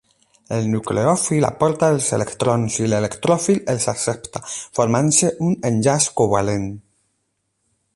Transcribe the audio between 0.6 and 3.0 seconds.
nucleòfil aporta els electrons i